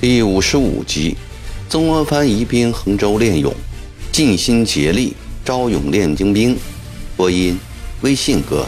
[0.00, 1.16] 第五十五集，
[1.68, 3.54] 曾国藩移兵衡州练勇，
[4.10, 6.58] 尽心竭力招勇练精兵。
[7.16, 7.56] 播音：
[8.00, 8.66] 微信哥。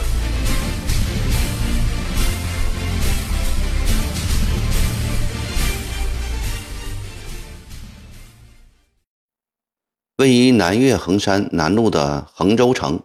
[10.17, 13.03] 位于南岳衡山南麓的衡州城，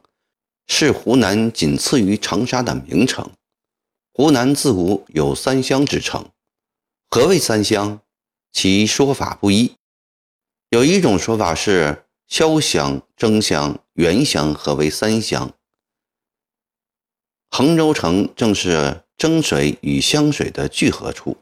[0.69, 3.29] 是湖南仅次于长沙的名城。
[4.13, 6.31] 湖南自古有三湘之称。
[7.09, 8.01] 何谓三湘？
[8.53, 9.75] 其说法不一，
[10.69, 15.53] 有一种说法是潇湘、征湘、沅湘合为三湘。
[17.51, 21.39] 衡州城正是征水与湘水的聚合处，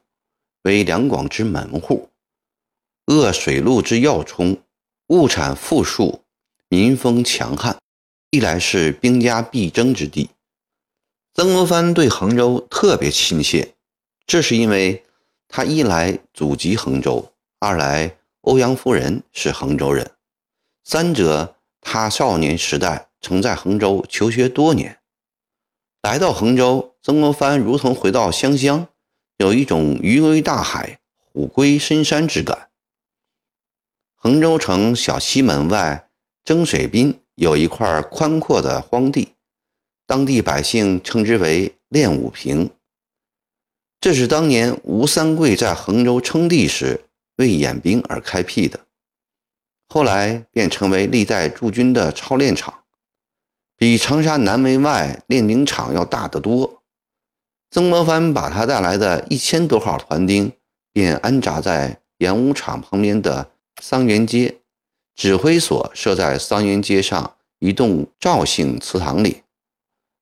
[0.63, 2.09] 为两广之门户，
[3.05, 4.63] 扼水路之要冲，
[5.09, 6.23] 物产富庶，
[6.69, 7.77] 民风强悍，
[8.31, 10.31] 历来是兵家必争之地。
[11.35, 13.75] 曾国藩对衡州特别亲切，
[14.27, 15.05] 这是因为。
[15.51, 20.11] 他一来祖籍衡州，二来欧阳夫人是衡州人，
[20.85, 24.99] 三者他少年时代曾在衡州求学多年。
[26.03, 28.89] 来到衡州，曾国藩如同回到湘乡，
[29.39, 31.01] 有一种鱼归大海、
[31.33, 32.68] 虎归深山之感。
[34.21, 36.09] 衡州城小西门外
[36.45, 39.35] 征水滨有一块宽阔的荒地，
[40.09, 42.69] 当地百姓称之为练武坪。
[44.01, 47.05] 这是当年吴三桂在衡州称帝时
[47.37, 48.81] 为演兵而开辟的，
[49.89, 52.83] 后来便成为历代驻军的操练场，
[53.77, 56.83] 比长沙南门外练兵场要大得多。
[57.71, 60.51] 曾国藩把他带来的一千多号团丁，
[60.93, 64.59] 便安扎在演武场旁边的桑园街，
[65.15, 69.43] 指挥所设在桑园街上一栋赵姓祠堂里，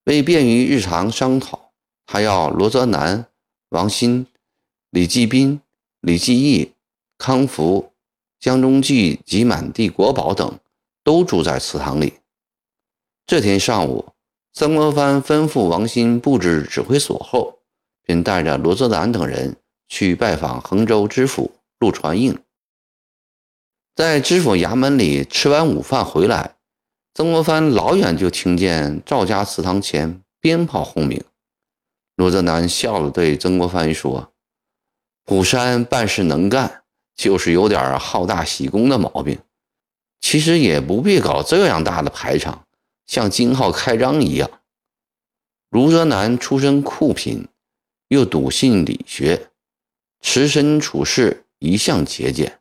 [0.04, 1.70] 为便于日常商讨，
[2.06, 3.26] 他要罗泽南。
[3.70, 4.28] 王新、
[4.91, 5.60] 李继斌、
[6.00, 6.72] 李继义、
[7.19, 7.92] 康福、
[8.38, 10.58] 江中济及满地国宝等
[11.02, 12.14] 都住在祠堂里。
[13.26, 14.12] 这天上午，
[14.52, 17.58] 曾国藩吩咐王新布置指挥所后，
[18.04, 19.56] 便带着罗泽南等人
[19.88, 21.50] 去拜访衡州知府
[21.81, 22.38] 陆传应。
[23.96, 26.56] 在知府衙门里吃完午饭回来，
[27.14, 31.24] 曾国藩老远就听见赵家祠堂前鞭炮轰鸣。
[32.14, 34.34] 罗泽南笑着对曾国藩说
[35.24, 36.82] ：“虎山办事能干，
[37.14, 39.38] 就是有点好大喜功的毛病。
[40.20, 42.66] 其实也不必搞这样大的排场，
[43.06, 44.50] 像金号开张一样。”
[45.72, 47.48] 卢泽南出身酷贫，
[48.08, 49.48] 又笃信理学，
[50.20, 52.58] 持身处世一向节俭，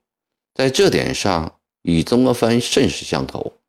[0.55, 3.59] 在这点上与曾国藩甚是相投。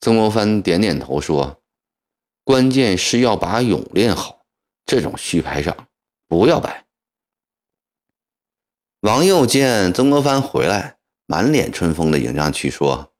[0.00, 1.62] 曾国藩点点头说
[2.42, 4.42] ：“关键是要把勇练好。”
[4.84, 5.88] 这种虚牌上
[6.26, 6.86] 不要摆。
[9.00, 10.96] 王佑见曾国藩回来，
[11.26, 13.12] 满脸春风的迎上去说：“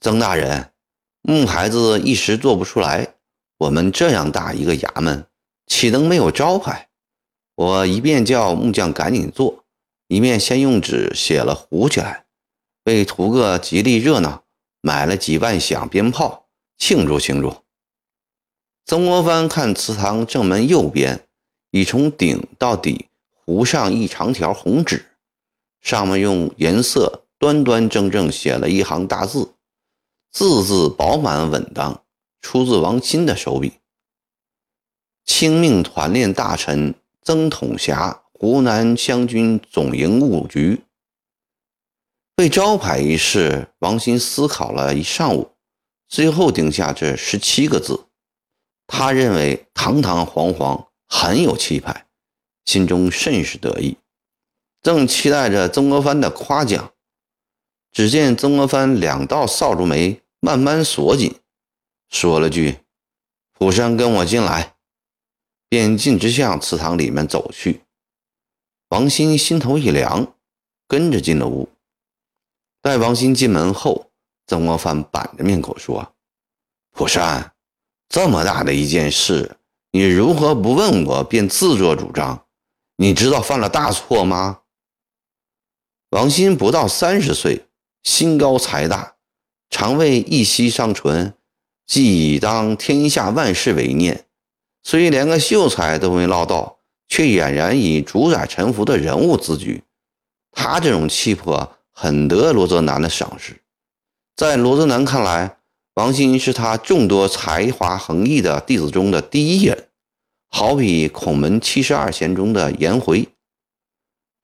[0.00, 0.72] 曾大人，
[1.20, 3.16] 木牌子一时做不出来，
[3.58, 5.26] 我们这样大一个衙门，
[5.66, 6.88] 岂能没有招牌？
[7.56, 9.63] 我一面叫木匠赶紧做，
[10.06, 12.24] 一面先用纸写了糊起来，
[12.84, 14.44] 为图个吉利热闹，
[14.80, 17.56] 买了几万响鞭炮庆祝庆祝。”
[18.86, 21.26] 曾国藩看祠堂正门右边，
[21.70, 25.06] 已从顶到底糊上一长条红纸，
[25.80, 29.54] 上面用颜色端端正正写了一行大字，
[30.30, 32.02] 字字饱满稳当，
[32.42, 33.72] 出自王钦的手笔。
[35.24, 40.82] 清命团练大臣曾统辖湖南湘军总营务局。
[42.36, 45.52] 为招牌一事，王钦思考了一上午，
[46.10, 48.04] 最后定下这十七个字。
[48.86, 52.04] 他认为堂堂皇皇很有气派，
[52.66, 53.96] 心中甚是得意，
[54.82, 56.92] 正期待着曾国藩的夸奖。
[57.92, 61.34] 只见曾国藩两道扫帚眉慢慢锁紧，
[62.10, 62.80] 说了句
[63.58, 64.74] ：“虎山，跟我进来。”
[65.70, 67.80] 便径直向祠堂里面走去。
[68.88, 70.34] 王鑫心头一凉，
[70.86, 71.68] 跟着进了屋。
[72.80, 74.10] 待王鑫进门后，
[74.46, 76.14] 曾国藩板着面孔说
[76.92, 77.52] ：“虎山。”
[78.08, 79.56] 这么大的一件事，
[79.90, 82.46] 你如何不问我便自作主张？
[82.96, 84.60] 你知道犯了大错吗？
[86.10, 87.66] 王鑫不到三十岁，
[88.04, 89.16] 心高财大，
[89.70, 91.34] 常为一息尚存，
[91.86, 94.26] 既以当天下万事为念，
[94.84, 96.73] 所以连个秀才都没捞到，
[97.08, 99.82] 却俨然以主宰沉浮的人物自居。
[100.52, 103.60] 他这种气魄，很得罗泽南的赏识。
[104.36, 105.58] 在罗泽南看来，
[105.94, 109.88] 王欣是他众多才华横溢的弟子中的第一人，
[110.48, 113.28] 好比孔门七十二贤中的颜回。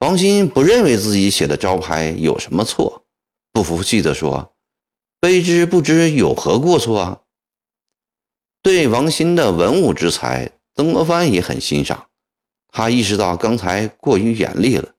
[0.01, 3.05] 王欣不认为自己写的招牌有什么错，
[3.53, 4.53] 不服气地说
[5.21, 7.21] ：“卑职不知有何过错啊。”
[8.63, 12.10] 对王欣的文武之才，曾国藩也很欣赏。
[12.73, 14.95] 他意识到刚才过于严厉了，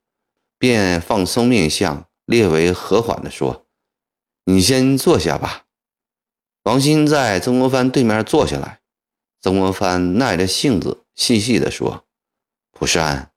[0.57, 3.65] 便放松面相，略为和缓地说
[4.45, 5.65] ：“你先坐下吧。”
[6.63, 8.81] 王鑫在曾国藩对面坐下来，
[9.41, 12.05] 曾国藩耐着性子，细细地说
[12.71, 13.31] ：“蒲山，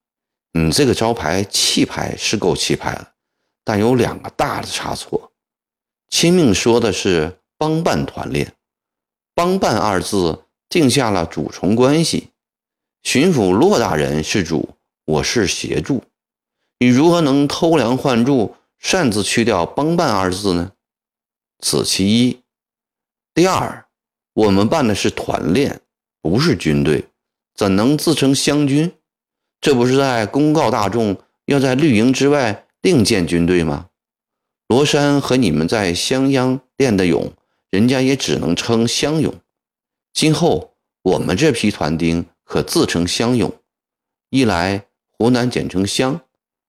[0.52, 3.14] 你这个招牌气派是够气派了，
[3.64, 5.32] 但有两个大的差错。
[6.10, 8.54] 亲命说的是帮办团练，
[9.34, 12.30] 帮办二字定下了主从关系，
[13.04, 14.70] 巡抚骆大人是主，
[15.04, 16.02] 我是协助，
[16.78, 20.72] 你如何能偷梁换柱，擅自去掉帮办二字呢？
[21.60, 22.40] 此其一。”
[23.34, 23.86] 第二，
[24.32, 25.82] 我们办的是团练，
[26.22, 27.04] 不是军队，
[27.54, 28.90] 怎能自称湘军？
[29.60, 33.90] 这不是在公告大众要在绿营之外另建军队吗？
[34.66, 37.30] 罗山和你们在襄阳练的勇，
[37.70, 39.34] 人家也只能称湘勇。
[40.14, 43.52] 今后我们这批团丁可自称湘勇，
[44.30, 46.20] 一来湖南简称湘，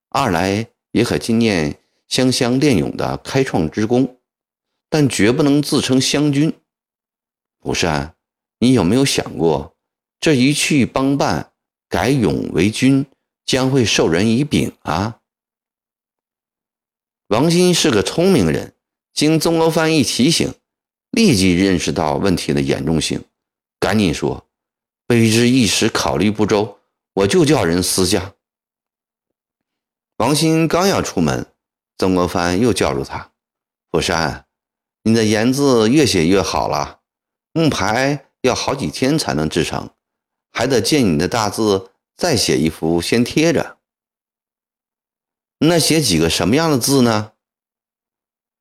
[0.10, 4.18] 二来也可纪念湘乡练勇的开创之功。
[4.88, 6.54] 但绝不能自称湘军。
[7.60, 8.16] 蒲山，
[8.60, 9.76] 你有没有想过，
[10.22, 11.52] 这一去帮办
[11.90, 13.06] 改勇为军，
[13.44, 15.20] 将会授人以柄啊？
[17.28, 18.74] 王鑫是个聪明人，
[19.12, 20.54] 经曾国藩一提醒，
[21.10, 23.22] 立即认识到问题的严重性，
[23.80, 24.48] 赶紧说
[25.08, 26.80] ：“卑职一时考虑不周，
[27.14, 28.34] 我就叫人私下。”
[30.18, 31.46] 王欣刚要出门，
[31.98, 33.32] 曾国藩又叫住他
[33.92, 34.46] ：“福山。”
[35.08, 37.02] 你的言字越写越好了，
[37.54, 39.92] 木牌要好几天才能制成，
[40.52, 43.78] 还得借你的大字再写一幅，先贴着。
[45.60, 47.34] 那写几个什么样的字呢？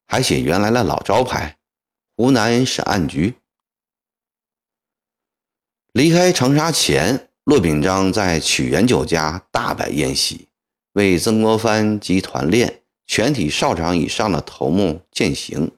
[0.07, 1.57] 还写原来的老招牌，
[2.15, 3.37] 湖南省案局。
[5.95, 10.49] 离开长沙前，骆秉章在曲园酒家大摆宴席，
[10.95, 15.71] 为曾国藩及团练全体少长以上的头目饯行。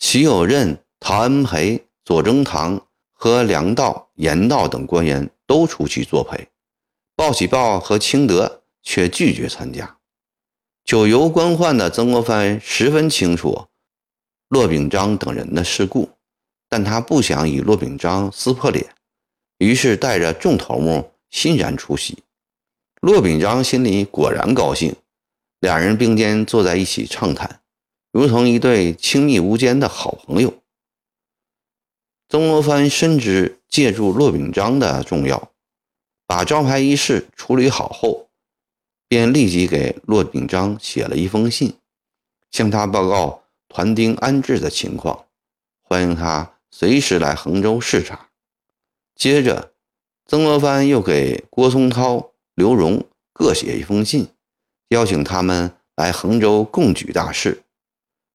[0.00, 6.48] 徐有任、陶恩培、左宗棠和梁道、严道等官员都出去作陪，
[7.14, 9.98] 鲍喜豹和清德却拒绝参加。
[10.84, 13.68] 久游官宦的曾国藩十分清楚
[14.48, 16.10] 骆秉章等人的事故，
[16.76, 18.84] 但他不想与骆秉章撕破脸，
[19.58, 22.24] 于是带着众头目欣然出席。
[23.00, 24.92] 骆秉章心里果然高兴，
[25.60, 27.60] 两人并肩坐在一起畅谈。
[28.10, 30.52] 如同一对亲密无间的好朋友，
[32.28, 35.52] 曾国藩深知借助骆秉章的重要，
[36.26, 38.26] 把招牌一事处理好后，
[39.06, 41.76] 便立即给骆秉章写了一封信，
[42.50, 45.26] 向他报告团丁安置的情况，
[45.80, 48.30] 欢迎他随时来衡州视察。
[49.14, 49.70] 接着，
[50.26, 54.26] 曾国藩又给郭松涛、刘荣各写一封信，
[54.88, 57.62] 邀请他们来衡州共举大事。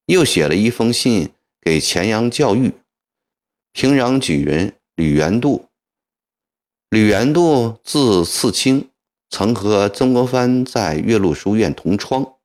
[0.06, 2.76] 又写了一封信给乾阳教育
[3.74, 5.66] 平壤举人吕元度。
[6.90, 8.90] 吕元度字次卿，
[9.30, 12.36] 曾和曾国藩在岳麓书院同窗。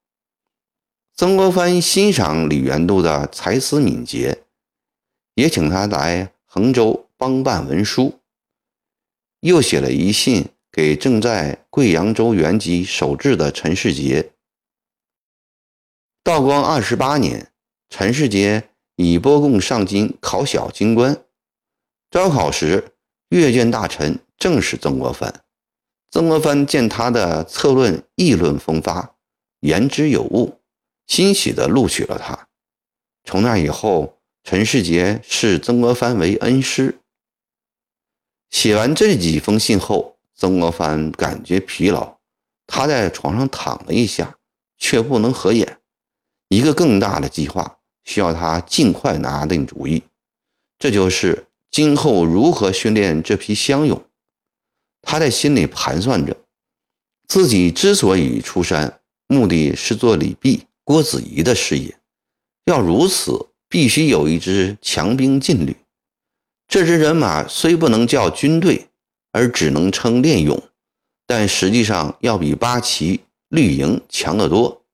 [1.14, 4.43] 曾国藩欣赏吕元度的才思敏捷，
[5.34, 8.20] 也请他来衡州帮办文书。
[9.40, 14.32] 又写了一信给正在贵阳州原籍守制的陈世杰。
[16.22, 17.50] 道光二十八年。
[17.90, 21.22] 陈世杰以拨贡上京考小京官，
[22.10, 22.92] 招考时，
[23.28, 25.44] 阅卷大臣正是曾国藩。
[26.10, 29.14] 曾国藩见他的策论议论风发，
[29.60, 30.60] 言之有物，
[31.06, 32.48] 欣喜地录取了他。
[33.22, 34.13] 从那以后，
[34.44, 37.00] 陈世杰视曾国藩为恩师。
[38.50, 42.18] 写完这几封信后，曾国藩感觉疲劳，
[42.66, 44.36] 他在床上躺了一下，
[44.76, 45.78] 却不能合眼。
[46.48, 47.78] 一个更大的计划。
[48.04, 50.02] 需要他尽快拿定主意，
[50.78, 54.04] 这就是今后如何训练这批乡勇。
[55.00, 56.36] 他在心里盘算着，
[57.26, 61.98] 自己之所以出山，目的是做李泌、郭子仪的事业。
[62.66, 65.76] 要如此，必须有一支强兵劲旅。
[66.68, 68.86] 这支人马虽不能叫军队，
[69.32, 70.62] 而只能称练勇，
[71.26, 74.84] 但实际上要比八旗、绿营强得多。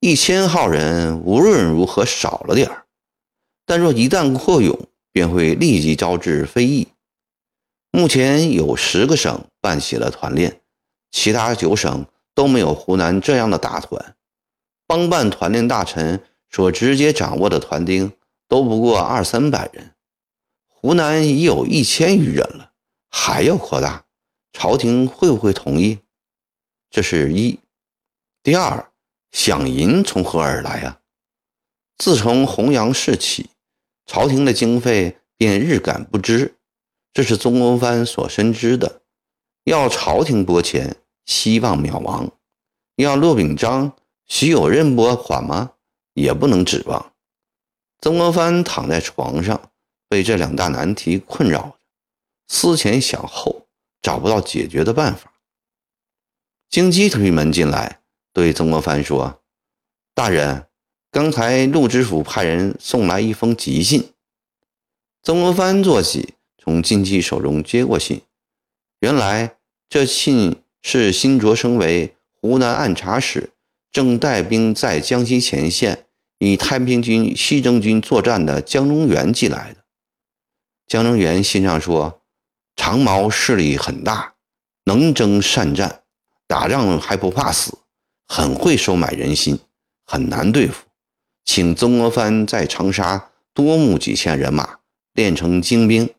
[0.00, 2.84] 一千号人无论如何少了点儿，
[3.64, 4.78] 但若一旦扩勇，
[5.10, 6.88] 便会立即招致非议。
[7.90, 10.60] 目前有十个省办起了团练，
[11.10, 14.14] 其他九省都没有湖南这样的大团。
[14.86, 16.22] 帮办团练大臣
[16.54, 18.12] 所直接掌握的团丁
[18.46, 19.90] 都不过二三百人，
[20.68, 22.70] 湖南已有一千余人了，
[23.10, 24.04] 还要扩大，
[24.52, 25.98] 朝廷会不会同意？
[26.92, 27.58] 这是一。
[28.44, 28.88] 第二，
[29.32, 31.00] 饷银从何而来啊？
[31.98, 33.50] 自从洪阳事起，
[34.06, 36.54] 朝廷的经费便日感不支，
[37.12, 39.02] 这是曾国藩所深知的。
[39.64, 42.28] 要朝廷拨钱，希望渺茫；
[42.94, 43.96] 要骆秉章。
[44.26, 45.72] 许有任拨款吗？
[46.14, 47.12] 也不能指望。
[48.00, 49.70] 曾国藩躺在床上，
[50.08, 51.78] 被这两大难题困扰着，
[52.48, 53.66] 思前想后，
[54.02, 55.32] 找不到解决的办法。
[56.68, 58.00] 京畿推门进来，
[58.32, 59.40] 对曾国藩说
[60.12, 60.66] ：“大人，
[61.10, 64.12] 刚才陆知府派人送来一封急信。”
[65.22, 68.20] 曾国藩坐起，从金鸡手中接过信，
[68.98, 69.56] 原来
[69.88, 73.53] 这信是新擢升为湖南按察使。
[73.94, 76.06] 正带兵在江西前线
[76.38, 79.84] 与太平军西征军作战的江中源寄来的。
[80.88, 82.20] 江中源信上说
[82.74, 84.34] ：“长毛势力很大，
[84.86, 86.02] 能征善战，
[86.48, 87.78] 打仗还不怕死，
[88.26, 89.60] 很会收买人心，
[90.04, 90.82] 很难对付。
[91.44, 94.80] 请曾国藩在长沙多募几千人马，
[95.12, 96.12] 练成精兵，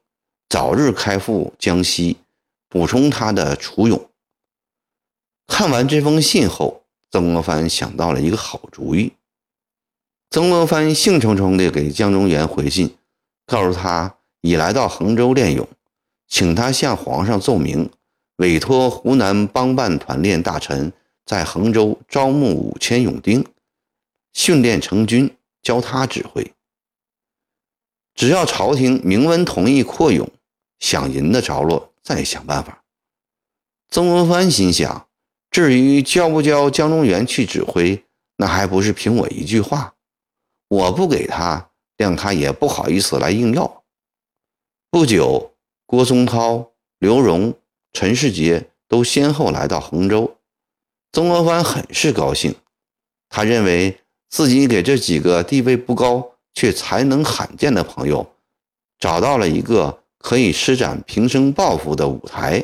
[0.47, 2.19] 早日开赴江西，
[2.69, 4.09] 补充他的储勇。”
[5.45, 6.84] 看完这封信后。
[7.15, 9.13] 曾国藩想到了一个好主意。
[10.29, 12.93] 曾国藩兴冲冲地给江中源回信，
[13.45, 15.65] 告诉他已来到衡州练勇，
[16.27, 17.89] 请他向皇上奏明，
[18.35, 20.91] 委托湖南帮办团练大臣
[21.25, 23.45] 在衡州招募五千勇丁，
[24.33, 26.51] 训练成军，交他指挥。
[28.13, 30.29] 只要朝廷明文同意扩勇，
[30.81, 32.83] 饷银的着落再想办法。
[33.89, 35.07] 曾国藩心想。
[35.55, 38.03] 至于交不交江中源去指挥，
[38.35, 39.93] 那还不是凭我一句话？
[40.67, 43.85] 我不给他，谅他也不好意思来硬要。
[44.91, 45.53] 不久，
[45.85, 47.53] 郭松涛、刘荣、
[47.93, 50.35] 陈世杰都先后来到衡州，
[51.13, 52.53] 曾国藩很是高兴。
[53.29, 58.29] 他认为自己给这几个地位不高却才能罕见的朋友，
[58.99, 62.61] 找到了一个可以施展平生抱负的舞台。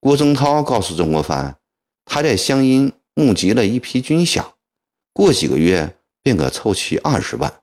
[0.00, 1.56] 郭松涛告诉曾国藩。
[2.12, 4.44] 他在湘阴募集了一批军饷，
[5.12, 7.62] 过几个月便可凑齐二十万。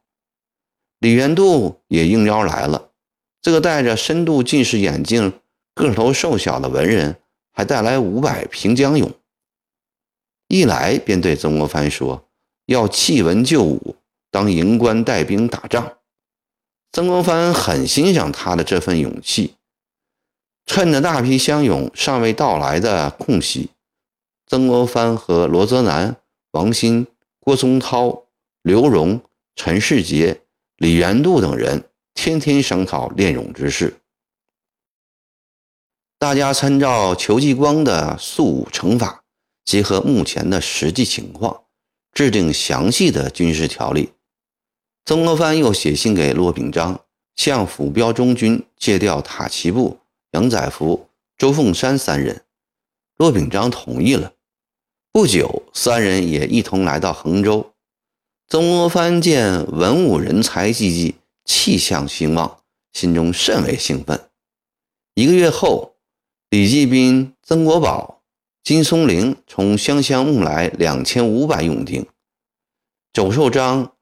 [0.99, 2.91] 李元度也应邀来了，
[3.41, 5.33] 这个戴着深度近视眼镜、
[5.75, 7.19] 个头瘦小的文人，
[7.51, 9.11] 还带来五百平江勇。
[10.47, 12.29] 一来便对曾国藩说
[12.67, 13.97] ：“要弃文就武，
[14.31, 15.97] 当营官带兵打仗。”
[16.93, 19.55] 曾国藩很欣赏他的这份勇气，
[20.65, 23.71] 趁着大批乡勇尚未到来的空隙。
[24.49, 26.15] 曾国藩和罗泽南、
[26.51, 27.05] 王新、
[27.41, 28.23] 郭松涛、
[28.61, 29.19] 刘荣、
[29.57, 30.41] 陈世杰、
[30.77, 33.99] 李元度等人天天商讨练勇之事。
[36.17, 39.25] 大家参照裘继光的速武惩法，
[39.65, 41.65] 结合目前的实际情况，
[42.13, 44.13] 制定详细的军事条例。
[45.03, 47.01] 曾国藩又写信给骆秉章，
[47.35, 49.99] 向府标中军借调塔奇布、
[50.31, 52.45] 杨载福、周凤山三人。
[53.17, 54.31] 骆秉章同意了。
[55.17, 57.73] 不久，三人也一同来到衡州。
[58.47, 62.59] 曾国藩见文武人才济济，气象兴旺，
[62.93, 64.29] 心中甚为兴奋。
[65.15, 65.95] 一个月后，
[66.51, 68.21] 李继斌、曾国宝、
[68.63, 72.03] 金松龄从湘乡募来两千五百勇丁；
[73.11, 73.93] 周寿章、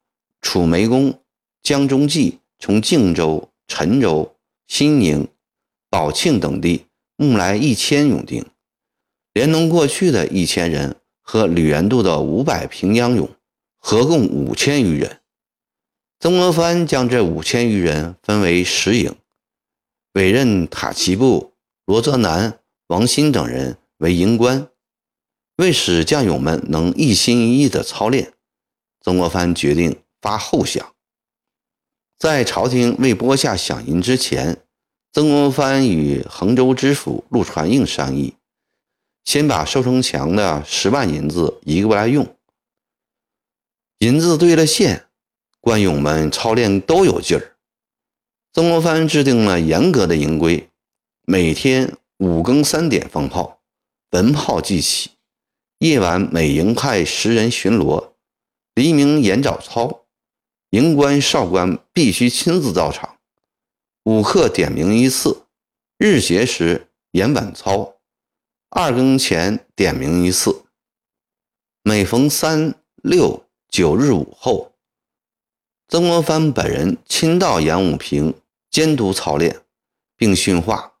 [0.42, 1.18] 楚梅公、
[1.62, 4.36] 江中济从靖州、陈州、
[4.68, 5.26] 新宁、
[5.88, 6.84] 宝庆等地
[7.16, 8.44] 募来一千勇丁，
[9.32, 10.94] 连同过去的一千人。
[11.28, 13.28] 和李元度的五百平江勇，
[13.78, 15.20] 合共五千余人。
[16.20, 19.12] 曾国藩将这五千余人分为十营，
[20.12, 21.54] 委任塔奇布、
[21.84, 24.68] 罗泽南、王新等人为营官，
[25.56, 28.32] 为使将勇们能一心一意地操练，
[29.00, 30.80] 曾国藩决定发后饷。
[32.16, 34.62] 在朝廷未拨下饷银之前，
[35.12, 38.35] 曾国藩与衡州知府陆传应商议。
[39.26, 42.36] 先把收成强的十万银子移过来用，
[43.98, 45.08] 银子兑了现，
[45.60, 47.56] 官勇们操练都有劲儿。
[48.52, 50.70] 曾国藩制定了严格的营规，
[51.26, 53.60] 每天五更三点放炮，
[54.12, 55.10] 闻炮即起；
[55.80, 58.12] 夜晚每营派十人巡逻，
[58.74, 60.04] 黎明演早操。
[60.70, 63.16] 营官、哨官必须亲自到场，
[64.04, 65.46] 午刻点名一次，
[65.98, 67.95] 日结时演晚操，
[68.78, 70.66] 二更前点名一次。
[71.82, 74.74] 每逢三六九日午后，
[75.88, 78.34] 曾国藩本人亲到演武坪
[78.70, 79.62] 监督操练，
[80.14, 80.92] 并训话。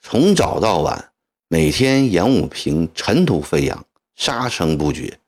[0.00, 1.12] 从早到晚，
[1.46, 3.86] 每天演武坪尘土飞扬，
[4.16, 5.20] 杀声不绝。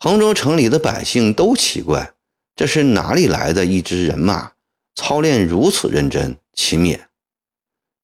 [0.00, 2.12] 杭州城里的百姓都奇怪，
[2.56, 4.54] 这是哪里来的一支人马，
[4.96, 7.02] 操练如此认真勤勉。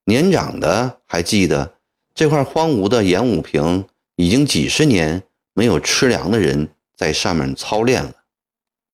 [0.04, 1.74] 年长的还记得，
[2.14, 3.84] 这块荒芜的演武坪
[4.16, 8.12] 已经几十年没有吃粮的人在上面操练了。